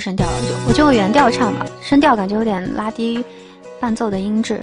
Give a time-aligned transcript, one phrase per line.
[0.00, 3.22] 声调了，就我就原调唱吧，升调感觉有点拉低
[3.78, 4.60] 伴奏的音质，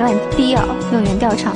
[0.00, 1.54] 有点低啊，用原调唱。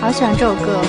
[0.00, 0.80] 好喜欢这首歌。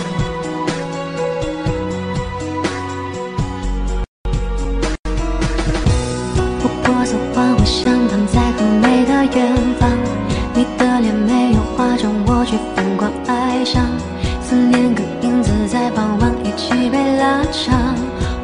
[7.81, 9.89] 想躺在很美的远方，
[10.53, 13.85] 你的脸没有化妆，我却疯狂爱上。
[14.41, 17.95] 思念跟影子在傍晚一起被拉长，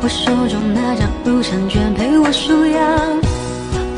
[0.02, 2.80] 我手中那张入场券陪我数羊。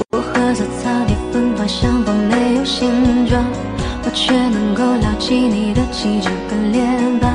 [0.09, 3.45] 薄荷色草地芬芳，相逢没有形状，
[4.05, 7.31] 我却能够牢记你的气质跟脸庞。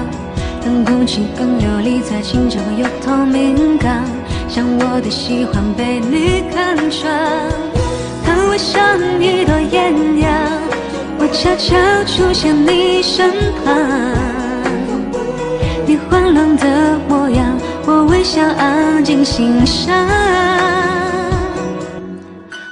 [0.60, 4.02] 当空气更流离在清澈又透明感，
[4.48, 7.71] 像我的喜欢被你看穿。
[8.52, 10.30] 我像一朵艳阳，
[11.18, 13.30] 我悄悄出现你身
[13.64, 13.74] 旁。
[15.86, 19.96] 你慌乱的模样，我微笑安静欣赏。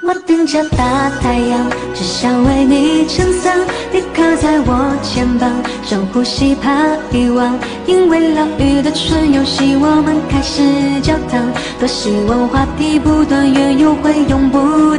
[0.06, 3.56] 我顶着大太阳，只想为你撑伞。
[3.90, 5.50] 你靠在我肩膀，
[5.82, 6.70] 深呼吸怕
[7.10, 7.58] 遗忘。
[7.86, 10.60] 因为老雨的春游戏，我们开始
[11.00, 11.50] 交谈。
[11.78, 14.89] 多希望话题不断，缘由会永不。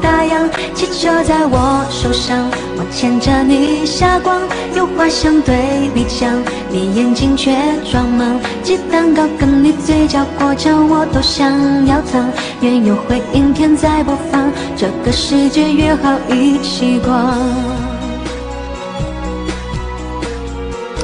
[1.24, 4.42] 在我手上，我牵着你下光，
[4.76, 7.56] 有话想对你讲，你眼睛却
[7.90, 8.40] 装忙。
[8.64, 12.30] 鸡蛋糕跟你嘴角果酱，我都想要藏。
[12.62, 17.38] 缘由会影片在播放，这个世界约好一起逛。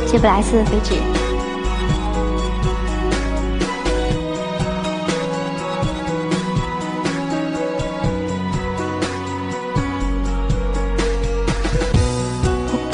[0.07, 1.16] 谢布莱斯飞机。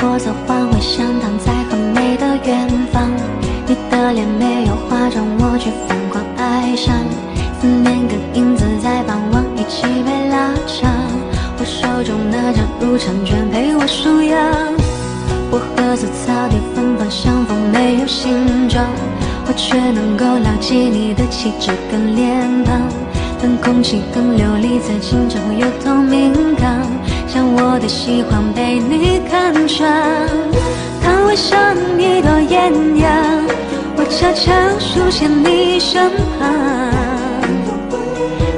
[0.04, 3.10] 过色花会相躺在很美的远方，
[3.66, 6.94] 你的脸没有化妆，我却疯狂爱上。
[7.62, 10.92] 思念跟影子在傍晚一起被拉长，
[11.58, 14.38] 我手中那张入场券陪我数羊。
[15.50, 18.86] 薄荷色草地芬芳，相逢没有形状，
[19.48, 22.82] 我却能够牢记你的气质跟脸庞。
[23.42, 26.34] 当空气更流离在清澈又透明，
[27.84, 29.92] 的喜欢被你看穿。
[31.04, 33.12] 当我像一朵艳阳，
[33.98, 36.50] 我悄悄出现你身旁。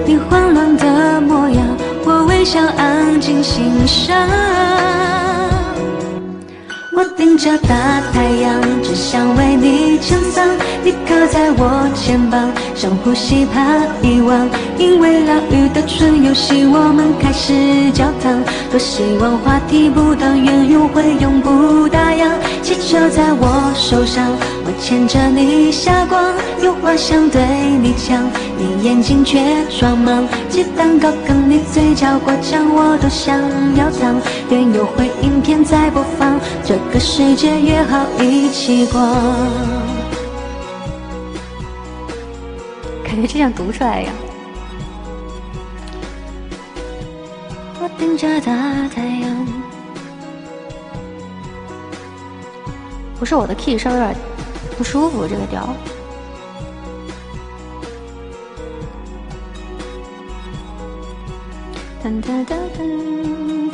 [0.06, 1.66] 你慌乱的模样，
[2.06, 4.16] 我微笑安静欣赏。
[6.96, 10.55] 我顶着大太阳，只想为你撑伞。
[11.36, 13.60] 在我肩膀，深呼吸怕
[14.02, 14.48] 遗忘。
[14.78, 18.42] 因为老雨的春游戏，我们开始交谈。
[18.72, 22.32] 多希望话题不断，缘由会永不打烊。
[22.64, 24.32] 气球在我手上，
[24.64, 26.24] 我牵着你下光，
[26.64, 27.42] 有话想对
[27.84, 28.24] 你讲，
[28.58, 29.38] 你眼睛却
[29.78, 30.26] 装忙。
[30.48, 33.38] 鸡蛋糕跟你嘴角果酱，我都想
[33.76, 34.16] 要藏。
[34.50, 39.04] 缘由会影片在播放，这个世界约好一起逛。
[43.06, 44.14] 感觉就像读出来一样。
[47.80, 49.48] 我顶着大太阳，
[53.20, 54.16] 不是我的 key 稍微有点
[54.78, 55.70] 不舒服，这个调。
[62.04, 63.65] 噔噔噔噔。